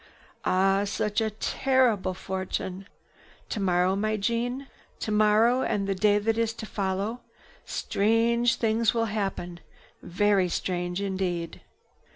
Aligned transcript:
Ah, 0.45 0.83
such 0.83 1.21
a 1.21 1.29
terrible 1.29 2.15
fortune! 2.15 2.87
Tomorrow, 3.49 3.95
my 3.95 4.17
Jeanne, 4.17 4.65
tomorrow 4.99 5.61
and 5.61 5.87
the 5.87 5.93
day 5.93 6.17
that 6.17 6.39
is 6.39 6.53
to 6.53 6.65
follow, 6.65 7.21
strange 7.65 8.55
things 8.55 8.95
will 8.95 9.05
happen, 9.05 9.59
very 10.01 10.49
strange 10.49 11.01
indeed." 11.01 11.61